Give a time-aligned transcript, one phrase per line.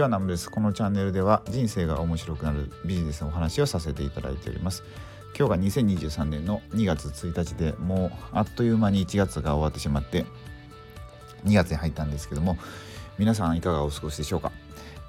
[0.00, 0.50] ちはナムです。
[0.50, 4.82] このチャンネルでは人生が面白くなるビジネスのお話をさせていただいております。
[5.38, 10.24] 今日が2023年の2月1日でもうあっという間に1月が終わってしまって
[11.44, 12.56] 2月に入ったんですけども
[13.18, 14.52] 皆さんいかがお過ごしでしょうか？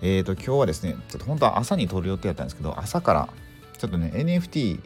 [0.02, 3.30] えーと今日はですねちょっと本当は朝に撮る予定だったんですけど朝から
[3.78, 4.82] ちょっとね NFT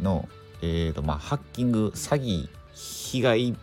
[0.00, 0.28] の
[0.62, 3.56] えーとまあハッキング詐欺被害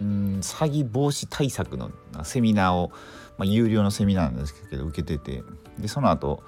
[0.00, 1.92] うん詐欺防止対策の
[2.24, 2.92] セミナーを、
[3.38, 5.42] まあ、有料のセミナーなんですけど受けてて。
[5.78, 6.42] でその後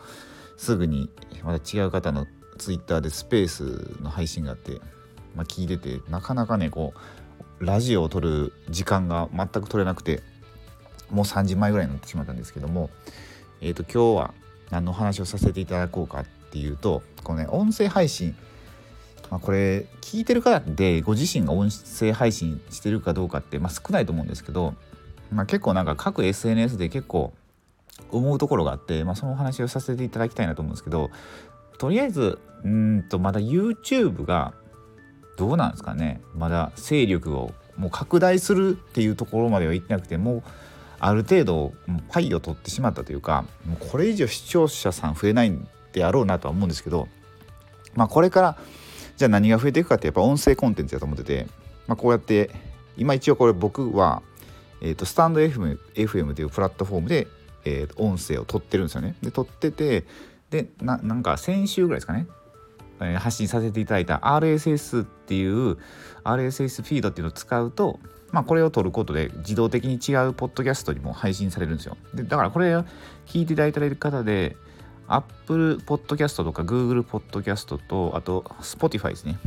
[0.56, 1.08] すぐに
[1.42, 2.26] また違う方の
[2.58, 4.80] ツイッターでスペースの配信があって、
[5.34, 6.92] まあ、聞いててなかなかねこ
[7.60, 10.22] うラジオを撮る時間が全く取れなくて
[11.10, 12.90] もう3時前ぐらいになってしまったんですけども、
[13.60, 14.34] えー、と今日は
[14.70, 18.34] 何の話をさせていただこうかっていうとこのね音声配信
[19.30, 24.74] まあ、これ聞いてる方でご自身が音声配信してるかどうかって、まあ、少ないと思うんですけど、
[25.32, 27.32] まあ、結構なんか各 SNS で結構
[28.10, 31.10] 思うところがあって、まあ、そのお話をさせていただきたいなと思うんですけど
[31.78, 34.54] とりあえずうんとまだ YouTube が
[35.36, 36.20] どうなんですかね。
[36.34, 40.42] まだ勢力をもう拡大するっていうところまでは行ってなくてもう
[40.98, 41.72] ある程度
[42.10, 47.08] パイを取ってしまったというかもうこれ以上視聴者さん増えないんであろうなとは思うんですけど
[47.94, 48.58] まあこれから
[49.16, 51.46] じゃあ何が増えていくかってやっぱ音声コンテンツだと思ってて、
[51.86, 52.50] まあ、こうやって
[52.98, 54.22] 今一応これ僕は、
[54.80, 57.26] えー、とスタンド FM, FM というプラットフォームで、
[57.64, 59.16] えー、音声を撮ってるんですよね。
[59.22, 60.04] で撮ってて
[60.50, 62.26] でななんか先週ぐらいですかね、
[63.00, 65.78] えー、発信させていただいた RSS っていう
[66.24, 68.00] RSS フィードっていうのを使うと
[68.32, 71.96] まあ、これを取ることで自動的に違うポッドキャストにも配信されるんですよ。
[72.14, 72.76] でだからこれ
[73.26, 74.56] 聞いていただいてる方で
[75.10, 79.38] Apple Podcast とか Google Podcast と、あと Spotify ですね。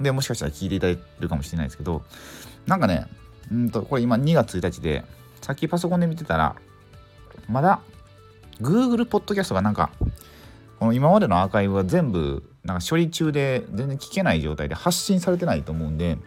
[0.00, 2.02] で、もしかしたら聞いていただいてるかもしれないですけど、
[2.66, 3.06] なんかね、
[3.50, 5.04] うんと、これ今2月1日で、
[5.40, 6.56] さっきパソコンで見てたら、
[7.48, 7.80] まだ
[8.60, 9.90] Google Podcast がなんか、
[10.78, 16.18] この今までのアーカイブは全部なんか処理中で全然聞けない状態で発信されてないと思うんで、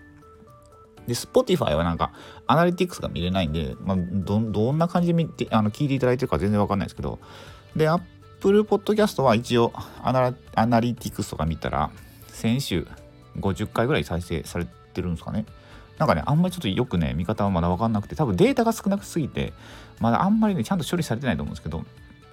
[1.08, 2.12] で、Spotify はなんか、
[2.48, 7.20] アナリティクスが見れないんで、まあ、どどんな感じで見てあの聞いていただいてるか全然わかんないですけど、
[7.76, 11.92] で、Apple Podcast は一応アナアナリティクスとか見たら
[12.28, 12.88] 先週
[13.40, 15.46] 50回ぐらい再生されてるんですかね。
[15.98, 19.54] なんかね、あんまりちょっとよくね、見方はまだ分かんなくて、多分データが少なくすぎて、
[20.00, 21.84] まだあんまりね、ちゃんと処理されてないと思うんですけど、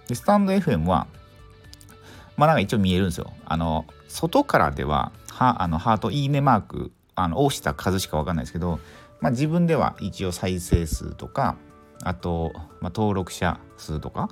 [0.08, 1.06] で、スタンド FM は、
[2.36, 3.32] まあなんか一応見えるんですよ。
[3.46, 8.80] あの、外からでは、はあのハート、いいねマーク、あの、押した数しか分かんないですけど、
[9.20, 11.56] まあ自分では一応再生数とか、
[12.02, 14.28] あと、まあ、登録者数とか、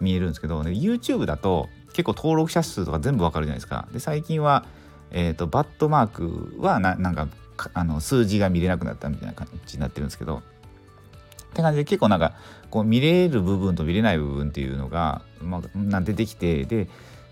[0.00, 3.88] 見えるんですけど、ね、YouTube だと結構登録者数とか全部わかるじゃないですか。
[3.92, 4.66] で最近は、
[5.10, 7.28] えーと、バットマークはななんか
[7.74, 12.34] あの数字が見れなくなったみたいな感じになってるんですけどって感じで結構なんか
[12.70, 15.60] こう見れる部分と見れない部分っていうのが、ま
[15.92, 16.88] あ、出てきてで、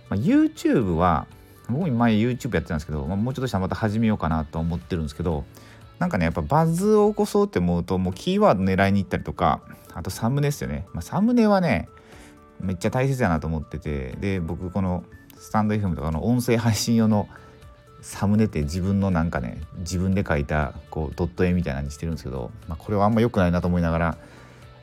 [0.09, 1.27] まあ、YouTube は
[1.69, 5.45] 僕も前 YouTube やってたんですけど、まあ、もうちょっとしたらまた始めようかなと思ってるんですけど
[5.99, 9.61] なんかねやっぱバズを起こそうって思うともうキーワード狙いに行ったりとか
[9.93, 11.89] あとサムネですよね、まあ、サムネはね
[12.61, 15.05] めっちゃ大切やなと思っててで僕この
[15.37, 17.29] スタンド FM とかの音声配信用の
[18.03, 24.19] サムネって自分のなんかね自分で書いたこうドット絵みたいなのにしてるんですけど、まあ、これはあんま良くないなと思いながら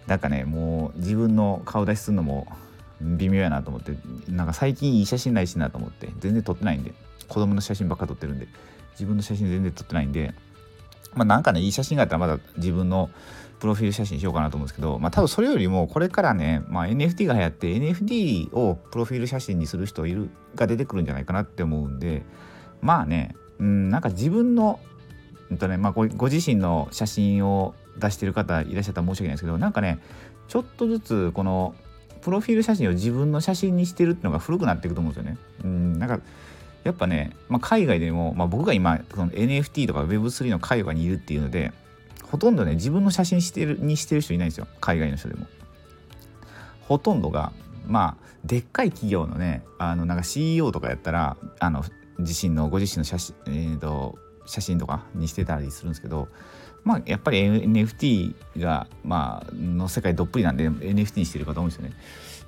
[0.05, 2.47] なんかねもう自分の顔出しするのも
[3.01, 3.93] 微妙やなと思って
[4.29, 6.93] なんか最近いい写真ないしなと思って全然撮ってないんで
[7.27, 8.47] 子供の写真ばっか撮ってるんで
[8.91, 10.33] 自分の写真全然撮ってないんで
[11.13, 13.09] まあなんかねいい写真があったらまだ自分の
[13.59, 22.23] プロフィール写真しようかなと思うんですけど、まあ、多分それよりもこれからね、まあ、NFT が流行って NFT をプロフィール写真にする人いるが出てくるんじゃないかなって思うんで
[22.81, 24.79] まあね、うん、なんか自分の、
[25.49, 29.99] うんとねまあ、ごご自身の写真を出してる方いらっしゃったら申し訳ないですけどなんかね
[30.47, 31.75] ちょっとずつこの
[32.21, 35.37] プロフィール写真を自分の写真にしてるっていうのが古くなっていくと思うんですよね。
[35.63, 36.19] うん、なんか
[36.83, 41.73] やっぱね、まあ、海外でも、まあ、僕が今その NFT とか Web3 の海外にいるっていうので
[42.23, 45.47] ほとんどね自分の写真してるにしてる人いないんですよ海外の人でも。
[46.81, 47.51] ほとんどが
[47.85, 51.83] まあでっかい企業のねあのなんか CEO とかやったらあの
[52.19, 56.27] 自身のご自身の写真,、えーと、写真とかにしてたりするんですけど
[56.83, 61.93] まあやっぱり NFT がまあの世界どっぷりなんで NFT にしてる方多いんですよね。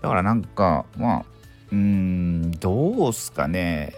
[0.02, 1.26] だからなんかまあ
[1.72, 3.94] うんどうすかね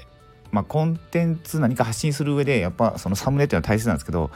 [0.52, 4.32] まあ、コンテンツ何か発信する上でやっぱそのサムネっていうのは大切なんですけど、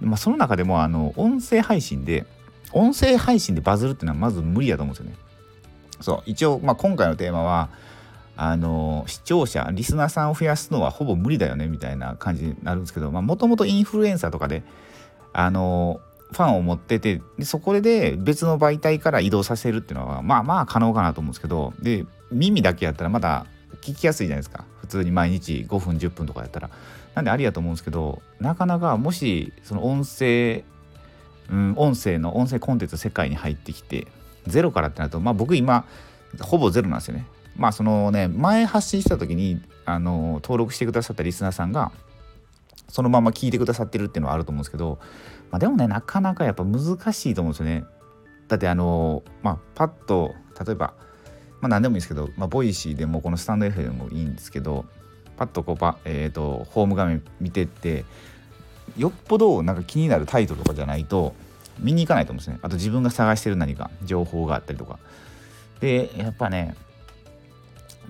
[0.00, 2.26] まあ、その中でもあの音声配信で
[2.72, 5.16] 音声配信でバズるっていうのはまず無理だと思うんですよね。
[6.00, 7.68] そう一応、まあ、今回のテーマは
[8.42, 14.62] あの視聴者リスナーさんを増やすのはほぼ無理だよねみたいな感じになるんですけどもともとインフルエンサーとかで
[15.34, 16.00] あの
[16.32, 23.44] ファンを持っててでそこで別の媒体から移動させるっていうのはまあまあ可能かなと思うんですけどで耳だけやったらまだ
[23.82, 24.64] 聞きやすいじゃないですか。
[24.80, 26.70] 普通に毎日5分10分とかやったら。
[27.14, 30.64] なんでありやと思うんですけどなかなかもしその音声
[31.50, 34.06] うん、音声の音声コンテンツ世界に入ってきて
[34.46, 35.84] ゼロからってなるとまあ僕今
[36.40, 37.26] ほぼゼロなんですよね。
[37.60, 41.92] まあそのね前発信した時にあの登録してくださったリスナーさんが
[42.88, 44.98] そのまま聞いてくださってるっていうのはあると思うんですけど、
[45.50, 47.84] まあ、でもねなかなかやっぱ難しいと思うんですよね。
[48.48, 50.34] だってあのまあパッと
[50.66, 50.94] 例えば
[51.60, 54.86] まあ何でもいいですけど、まあ、 Voicyでもこのスタンド F でもいいんですけど
[55.36, 58.06] パッとこうパ、えーと、ホーム画面見てって
[58.96, 61.34] よっぽどなんか気になるタイトルとかじゃないと
[61.78, 62.58] 見に行かないと思うんですね。
[62.62, 64.98] あと自分が探してる何か情報があったりとか。
[65.80, 66.74] でやっぱね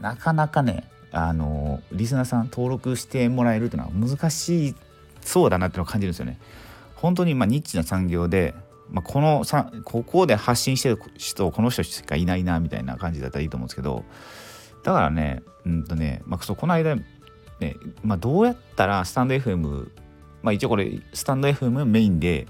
[0.01, 4.75] なかなかねあのリスナーさん登録してもらえるっていうのは難し
[5.21, 6.39] そうだなっていうのを感じるんですよね。
[6.97, 8.55] 本当にまあニッチな産業で、
[8.91, 14.05] まあ、このさここで発信してる人この人しかいないなみたいな感じだったらいいと思うんですけど
[14.83, 17.05] だからねうんとね、まあ、そうこの間ね、
[18.03, 19.91] まあ、どうやったらスタンド FM
[20.43, 22.47] まあ一応これスタンド FM メインで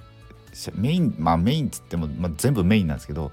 [0.74, 3.32] メインまあメインっつっても、まあ、全部メインなんですけど、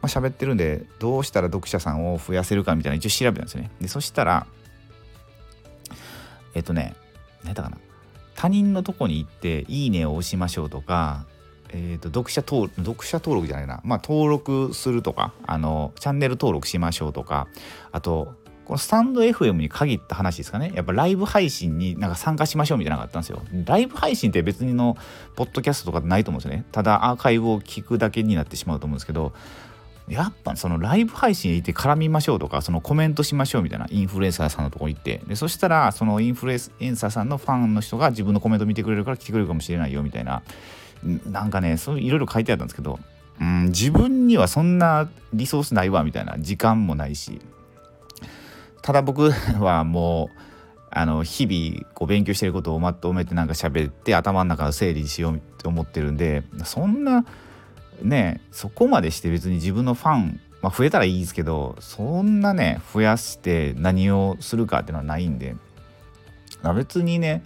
[0.00, 3.70] まあ、喋ってるんでどうしたら読者さんを増やせるかみたいな一応調べたんですよね。
[3.80, 4.46] でそしたら
[6.54, 6.94] えっとね
[7.44, 7.78] 何だかな。
[8.34, 11.26] 他人のとこに行って「いいね」を押しましょうとか、
[11.70, 17.48] えーと、読者登読者登録じゃないな、まあ、登録するとかあのチャンネル登録しましょうとか
[17.90, 18.34] あと
[18.68, 20.72] このスタンド FM に限った話ですかね。
[20.74, 23.40] やっぱライブ配信になんか参加しましょうみたいなのがあったんですよ。
[23.64, 24.98] ライブ配信って別にの
[25.36, 26.66] ポッドキャストとかないと思うんですよね。
[26.70, 29.32] ただアーカイブを聞くだけになってしまうと思うんですけど
[30.06, 35.22] やっぱそのライブ配信へ行って絡みましょうとかそのコメントしましょうみたいなインフルエンサーさんのとこ行って。
[35.26, 40.42] でそしたらそのインフルエンサーさんのファンの人が自分のコメント見てくれるから来てくれるかもしれないよみたいな。
[41.24, 42.98] なんかねそういろいろ書いてあったんですけど
[43.40, 47.40] うん自分にはそんなリソースないわみたいな時間もないし。
[48.88, 50.38] ただ僕はもう
[50.90, 57.26] あの日々こう勉強してることをまとめてなんか喋って頭の中を整理しようと思ってるんでそんな
[58.00, 65.54] ねそこまでして別に自分のファン、まあ、増えたらいいですけどそんなね増やして何をするかっていうのはないんで、
[66.74, 67.44] 別にね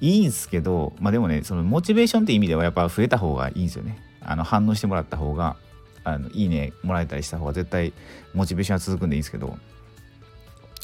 [0.00, 4.02] いいんすけどまあでもねそのモチベーションって意味ではやっぱ増えた方がいいんですよね。
[4.22, 5.54] あの反応してもらった方が
[6.02, 7.92] あのいいねもらえたりした方が絶対
[8.34, 9.56] モチベーションは続くんでいいんですけど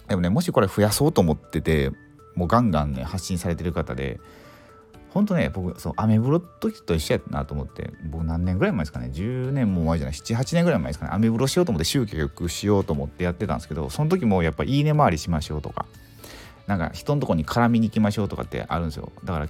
[0.09, 1.91] でもねもしこれ増やそうと思ってて
[2.35, 4.21] もうガンガンね発信されてる方で
[5.11, 15.87] ほんとね僕そうアメブロ時と一緒やなと思って僕何年ぐらい前ですかね10年も前じゃない78年ぐらい前ですかねアメブロしようと思って集客しようと思ってやってたんですけどその時もやっぱいいね回りしましょうとか
[16.67, 19.49] なんか人のとこに絡みに行きましょうとかってあるんですよだから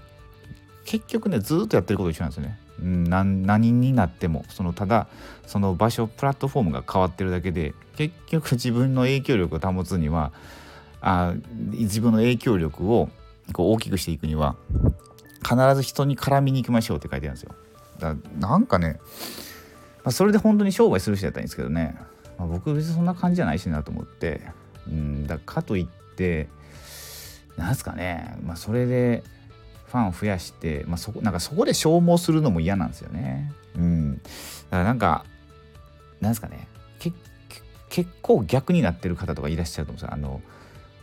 [0.85, 2.59] 結局ねずっとやってること一緒なんですよね。
[2.81, 5.07] 何何になってもそのただ
[5.47, 10.33] その場所プラットフォームが変わってるだけで結局自分の影響力を保つには
[11.01, 13.09] あ自分の影響力を
[13.53, 14.57] こう大きくしていくには
[15.43, 17.55] 必ず人に絡みに行きましょうって書いてあるんですよ。
[17.99, 18.99] だなんかね、
[20.03, 21.97] まあ、それで本当に商売する人やったんですけどね、
[22.39, 24.41] まあ、僕別にそんな感じじゃないしなと思って
[24.89, 26.49] うんだかといって
[27.57, 29.23] なんすかね、まあ、それで
[29.95, 33.53] ファンを増やして、まあ、そこなんかそこで消耗するのも嫌なんですよね。
[33.77, 34.21] うん、だ
[34.71, 35.25] からなんか
[36.21, 36.67] なんすかね
[37.91, 40.09] 結構逆になってる方とかいらっしゃると思うんですよ。
[40.13, 40.41] あの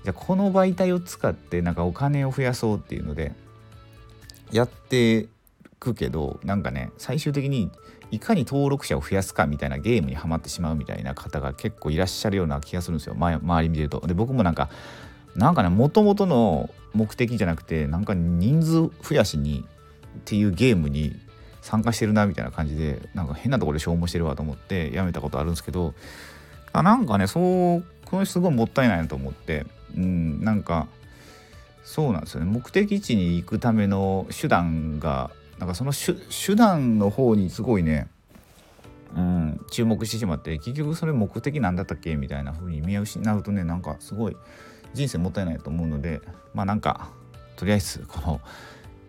[0.04, 3.32] じゃこの媒体を使ってなんかお金を増やそうっていうので
[4.52, 5.30] やって
[5.80, 7.72] くけどなんかね最終的に
[8.12, 14.06] いかに登録者を増やすかみたいなゲームにはまってしまうみたいな方が結構いらっしゃるような気がするんですよ周り見てると。
[14.06, 14.70] で僕もなんか
[15.36, 18.72] なんかねもともとの目的じゃなくてなんか人数
[19.02, 19.66] 増やしに
[20.20, 21.16] っていうゲームに
[21.62, 25.94] 参加してるなみたいな感じでなんか変なところで消耗してるわと思ってやめたことあるんですけど
[26.74, 29.66] あなんかねそうこれすごいもったいないなと思って。
[29.96, 30.88] うんなんか
[31.84, 32.50] そうなんですよね。
[32.50, 38.08] 目的地に行くための手段がなんかその手段の方にすごいね
[39.14, 42.16] うん、注目してしまって結局それ目的なんだったっけ？
[42.16, 44.38] みたいな風に見失うとねなんかすごい
[44.94, 46.22] 人生もったいないと思うので
[46.54, 47.10] まあなんか
[47.56, 48.42] とりあえずこの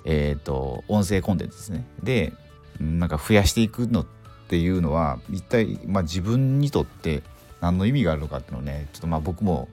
[0.05, 1.87] えっ、ー、と音声コンテンツですね。
[2.03, 2.33] で
[2.81, 4.07] なんか増やしていくのっ
[4.49, 7.23] ていうのは一体、まあ、自分にとって
[7.61, 9.69] 何の意味があるのかっていうのをねちょっとまあ僕も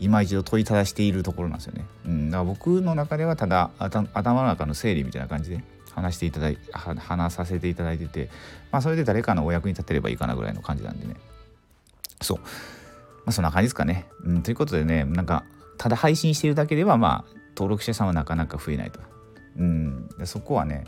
[0.00, 1.84] 今一度問いただしているところなんですよね。
[2.06, 5.62] うん、だから僕の中ではただ頭の中の整理みたいな感じで
[5.94, 8.28] 話していただい話させていただいてて、
[8.70, 11.16] まあ、それで誰かのお役に立てればいいかなぐらいの感じなんでね。
[12.20, 12.40] そう。
[13.24, 15.44] まあそんな感じですかね、うん、ということでねなんか
[15.78, 19.00] ただ配信してるだけではまあ登録者さんはなかなか増えないと、
[19.58, 20.84] うん、でそこはね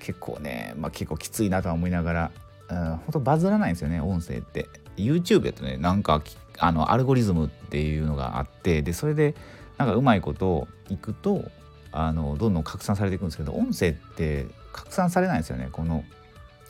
[0.00, 2.32] 結構ね、まあ、結構きついなとは思いながら、
[2.68, 4.68] うん、本当バズらないんですよね音声って。
[4.96, 6.22] YouTube やとねなんか
[6.58, 9.34] あのアルゴリズムっていうのがあってでそれで
[9.78, 11.44] なんかうまいこといくと
[11.92, 16.04] あのどんどん拡散されていくんですけど音声って拡散されないんですよねこの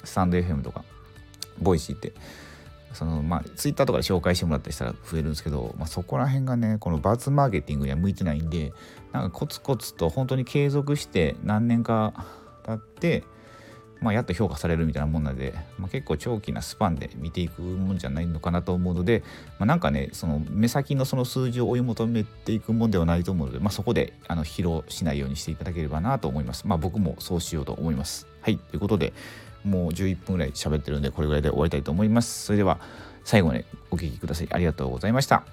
[0.05, 0.85] スタンド FM とか
[1.61, 2.13] Voicyって。
[2.93, 8.73] そのまあツイッターとかで紹介してもらったりしたら増えるんですけど、まあ、そこら辺がねこのバズマーケティングには向いてないんで
[9.13, 12.27] なんかコツコツと本当に継続して何年か
[12.65, 13.25] 経って
[14.03, 19.23] まあ、やっと評価されるみたいなもんなので、まあ、結構長期なスパンで見ていくもんじゃないのかなと思うので、
[19.61, 26.67] まあ、なんかねその目先のその数字を追い求めていくもんではないと思うので、まあ、そこであの疲労しないようにしていただければなと思います。
[26.67, 28.27] まあ、僕もそうしようと思います。
[28.41, 29.13] はいということで
[29.65, 32.45] もう11分ぐらい喋ってるんでこれぐらいで終わりたいと思います。
[32.47, 32.79] それでは
[33.25, 34.49] 最後までお聴きください。
[34.51, 35.45] ありがとうございました。